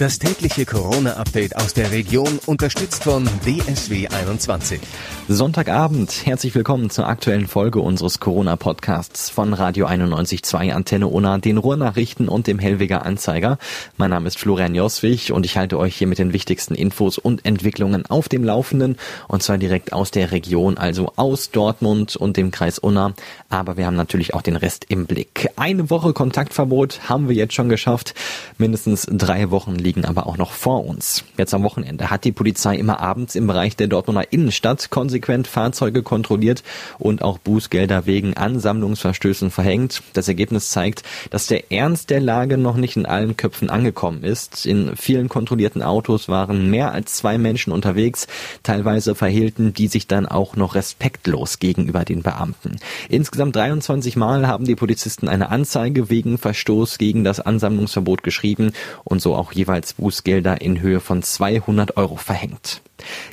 [0.00, 4.80] Das tägliche Corona-Update aus der Region unterstützt von DSW 21.
[5.28, 12.28] Sonntagabend, herzlich willkommen zur aktuellen Folge unseres Corona-Podcasts von Radio 91.2 Antenne Unna, den Ruhrnachrichten
[12.28, 13.58] und dem Hellweger Anzeiger.
[13.98, 17.44] Mein Name ist Florian Joswig und ich halte euch hier mit den wichtigsten Infos und
[17.44, 18.96] Entwicklungen auf dem Laufenden
[19.28, 23.12] und zwar direkt aus der Region, also aus Dortmund und dem Kreis Unna.
[23.50, 25.50] Aber wir haben natürlich auch den Rest im Blick.
[25.56, 28.14] Eine Woche Kontaktverbot haben wir jetzt schon geschafft.
[28.56, 31.24] Mindestens drei Wochen liegen aber auch noch vor uns.
[31.36, 36.02] Jetzt am Wochenende hat die Polizei immer abends im Bereich der Dortmunder Innenstadt konsequent Fahrzeuge
[36.02, 36.62] kontrolliert
[36.98, 40.02] und auch Bußgelder wegen Ansammlungsverstößen verhängt.
[40.12, 44.66] Das Ergebnis zeigt, dass der Ernst der Lage noch nicht in allen Köpfen angekommen ist.
[44.66, 48.26] In vielen kontrollierten Autos waren mehr als zwei Menschen unterwegs.
[48.62, 52.76] Teilweise verhielten die sich dann auch noch respektlos gegenüber den Beamten.
[53.08, 58.72] Insgesamt 23 Mal haben die Polizisten eine Anzeige wegen Verstoß gegen das Ansammlungsverbot geschrieben
[59.04, 62.82] und so auch jeweils jeweils Bußgelder in Höhe von 200 Euro verhängt.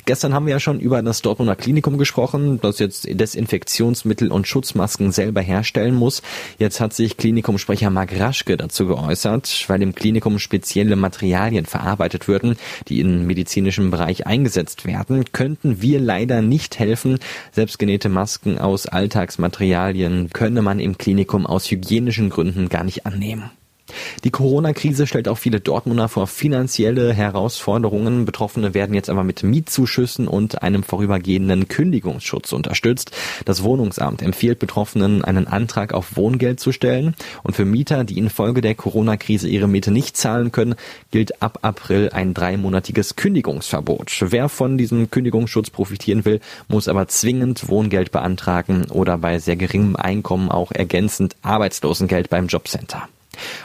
[0.06, 5.10] Gestern haben wir ja schon über das Dortmunder Klinikum gesprochen, das jetzt Desinfektionsmittel und Schutzmasken
[5.10, 6.22] selber herstellen muss.
[6.58, 12.56] Jetzt hat sich Klinikumsprecher Marc Raschke dazu geäußert, weil im Klinikum spezielle Materialien verarbeitet würden,
[12.86, 17.18] die im medizinischen Bereich eingesetzt werden, könnten wir leider nicht helfen.
[17.50, 23.50] Selbstgenähte Masken aus Alltagsmaterialien könne man im Klinikum aus hygienischen Gründen gar nicht annehmen.
[24.24, 28.24] Die Corona-Krise stellt auch viele Dortmunder vor finanzielle Herausforderungen.
[28.24, 33.12] Betroffene werden jetzt aber mit Mietzuschüssen und einem vorübergehenden Kündigungsschutz unterstützt.
[33.44, 37.14] Das Wohnungsamt empfiehlt Betroffenen, einen Antrag auf Wohngeld zu stellen.
[37.42, 40.74] Und für Mieter, die infolge der Corona-Krise ihre Miete nicht zahlen können,
[41.10, 44.12] gilt ab April ein dreimonatiges Kündigungsverbot.
[44.20, 49.96] Wer von diesem Kündigungsschutz profitieren will, muss aber zwingend Wohngeld beantragen oder bei sehr geringem
[49.96, 53.08] Einkommen auch ergänzend Arbeitslosengeld beim Jobcenter.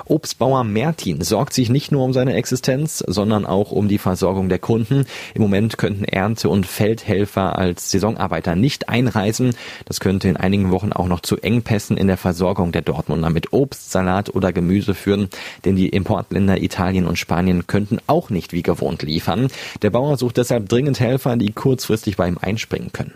[0.05, 4.59] Obstbauer Mertin sorgt sich nicht nur um seine Existenz, sondern auch um die Versorgung der
[4.59, 5.05] Kunden.
[5.33, 9.55] Im Moment könnten Ernte- und Feldhelfer als Saisonarbeiter nicht einreisen.
[9.85, 13.53] Das könnte in einigen Wochen auch noch zu Engpässen in der Versorgung der Dortmunder mit
[13.53, 15.29] Obst, Salat oder Gemüse führen,
[15.65, 19.47] denn die Importländer Italien und Spanien könnten auch nicht wie gewohnt liefern.
[19.81, 23.13] Der Bauer sucht deshalb dringend Helfer, die kurzfristig bei ihm einspringen können.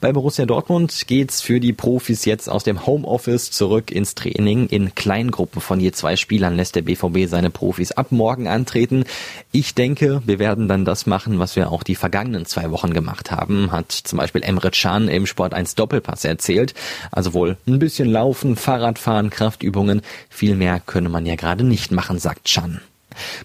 [0.00, 4.66] Bei Borussia Dortmund geht's für die Profis jetzt aus dem Homeoffice zurück ins Training.
[4.68, 9.04] In Kleingruppen von je zwei Spielern lässt der BVB seine Profis ab morgen antreten.
[9.52, 13.30] Ich denke, wir werden dann das machen, was wir auch die vergangenen zwei Wochen gemacht
[13.30, 16.74] haben, hat zum Beispiel Emre Can im Sport 1 Doppelpass erzählt.
[17.10, 20.02] Also wohl ein bisschen laufen, Fahrradfahren, Kraftübungen.
[20.28, 22.80] Viel mehr könne man ja gerade nicht machen, sagt Can.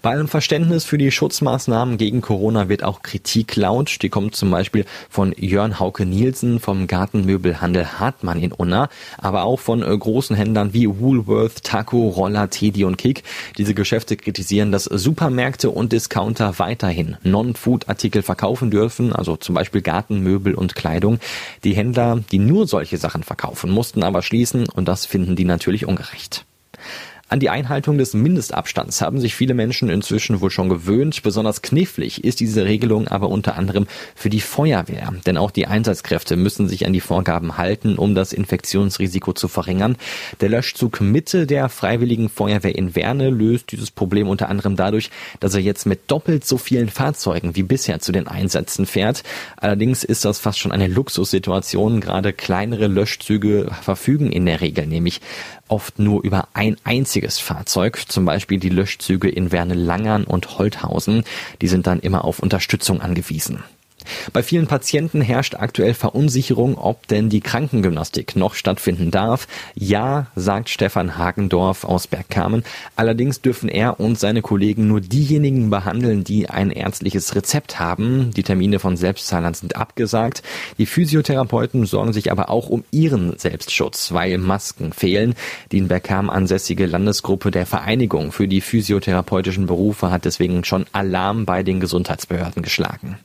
[0.02, 4.02] Bei allem Verständnis für die Schutzmaßnahmen gegen Corona wird auch Kritik laut.
[4.02, 8.88] Die kommt zum Beispiel von Jörn Hauke Nielsen vom Gartenmöbelhandel Hartmann in Unna,
[9.18, 13.24] aber auch von äh, großen Händlern wie Woolworth, Taco, Roller, Teddy und Kick.
[13.58, 20.54] Diese Geschäfte kritisieren, dass Supermärkte und Discounter weiterhin Non-Food-Artikel verkaufen dürfen, also zum Beispiel Gartenmöbel
[20.54, 21.18] und Kleidung.
[21.64, 25.86] Die Händler, die nur solche Sachen verkaufen, mussten aber schließen und das finden die natürlich
[25.86, 26.44] ungerecht.
[27.28, 31.24] An die Einhaltung des Mindestabstands haben sich viele Menschen inzwischen wohl schon gewöhnt.
[31.24, 35.12] Besonders knifflig ist diese Regelung aber unter anderem für die Feuerwehr.
[35.26, 39.96] Denn auch die Einsatzkräfte müssen sich an die Vorgaben halten, um das Infektionsrisiko zu verringern.
[40.40, 45.10] Der Löschzug Mitte der Freiwilligen Feuerwehr in Werne löst dieses Problem unter anderem dadurch,
[45.40, 49.24] dass er jetzt mit doppelt so vielen Fahrzeugen wie bisher zu den Einsätzen fährt.
[49.56, 52.00] Allerdings ist das fast schon eine Luxussituation.
[52.00, 55.20] Gerade kleinere Löschzüge verfügen in der Regel nämlich
[55.68, 61.24] oft nur über ein einziges Fahrzeug, zum Beispiel die Löschzüge in Werne-Langern und Holthausen.
[61.60, 63.62] Die sind dann immer auf Unterstützung angewiesen.
[64.32, 69.46] Bei vielen Patienten herrscht aktuell Verunsicherung, ob denn die Krankengymnastik noch stattfinden darf.
[69.74, 72.64] Ja, sagt Stefan Hagendorf aus Bergkamen.
[72.96, 78.30] Allerdings dürfen er und seine Kollegen nur diejenigen behandeln, die ein ärztliches Rezept haben.
[78.32, 80.42] Die Termine von Selbstzahlern sind abgesagt.
[80.78, 85.34] Die Physiotherapeuten sorgen sich aber auch um ihren Selbstschutz, weil Masken fehlen.
[85.72, 91.46] Die in Bergkam ansässige Landesgruppe der Vereinigung für die physiotherapeutischen Berufe hat deswegen schon Alarm
[91.46, 93.18] bei den Gesundheitsbehörden geschlagen.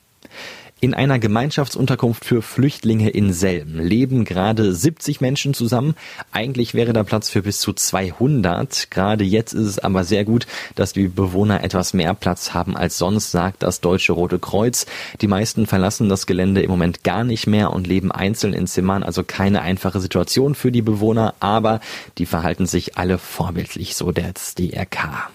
[0.83, 5.93] In einer Gemeinschaftsunterkunft für Flüchtlinge in Selm leben gerade 70 Menschen zusammen.
[6.31, 8.89] Eigentlich wäre da Platz für bis zu 200.
[8.89, 12.97] Gerade jetzt ist es aber sehr gut, dass die Bewohner etwas mehr Platz haben als
[12.97, 14.87] sonst, sagt das Deutsche Rote Kreuz.
[15.21, 19.03] Die meisten verlassen das Gelände im Moment gar nicht mehr und leben einzeln in Zimmern,
[19.03, 21.79] also keine einfache Situation für die Bewohner, aber
[22.17, 25.29] die verhalten sich alle vorbildlich, so der DRK.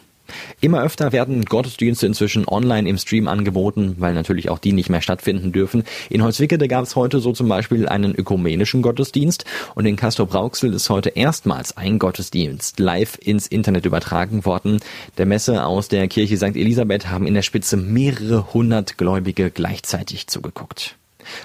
[0.61, 5.03] Immer öfter werden Gottesdienste inzwischen online im Stream angeboten, weil natürlich auch die nicht mehr
[5.03, 5.85] stattfinden dürfen.
[6.09, 9.45] In Holzwickede gab es heute so zum Beispiel einen ökumenischen Gottesdienst
[9.75, 14.81] und in Castor Brauxel ist heute erstmals ein Gottesdienst live ins Internet übertragen worden.
[15.19, 16.57] Der Messe aus der Kirche St.
[16.57, 20.97] Elisabeth haben in der Spitze mehrere hundert Gläubige gleichzeitig zugeguckt.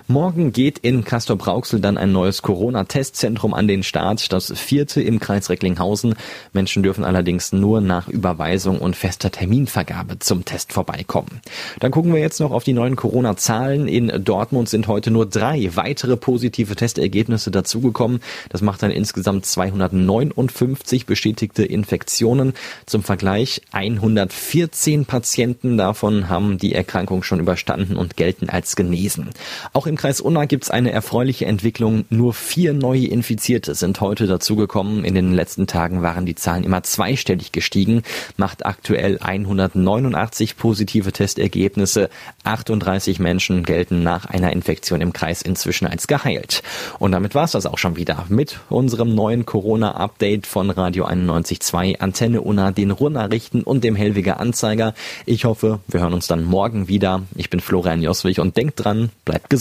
[0.07, 5.49] Morgen geht in Castor-Brauxel dann ein neues Corona-Testzentrum an den Start, das vierte im Kreis
[5.49, 6.15] Recklinghausen.
[6.53, 11.41] Menschen dürfen allerdings nur nach Überweisung und fester Terminvergabe zum Test vorbeikommen.
[11.79, 13.87] Dann gucken wir jetzt noch auf die neuen Corona-Zahlen.
[13.87, 18.21] In Dortmund sind heute nur drei weitere positive Testergebnisse dazugekommen.
[18.49, 22.53] Das macht dann insgesamt 259 bestätigte Infektionen.
[22.85, 29.29] Zum Vergleich 114 Patienten davon haben die Erkrankung schon überstanden und gelten als genesen.
[29.73, 32.03] Auch im Kreis Unna gibt es eine erfreuliche Entwicklung.
[32.09, 35.05] Nur vier neue Infizierte sind heute dazugekommen.
[35.05, 38.03] In den letzten Tagen waren die Zahlen immer zweistellig gestiegen,
[38.35, 42.09] macht aktuell 189 positive Testergebnisse.
[42.43, 46.63] 38 Menschen gelten nach einer Infektion im Kreis inzwischen als geheilt.
[46.99, 52.01] Und damit war es das auch schon wieder mit unserem neuen Corona-Update von Radio 91.2,
[52.01, 54.93] Antenne Unna, den Ruhrnachrichten und dem Hellwiger Anzeiger.
[55.25, 57.23] Ich hoffe, wir hören uns dann morgen wieder.
[57.35, 59.60] Ich bin Florian Joswig und denkt dran, bleibt gesund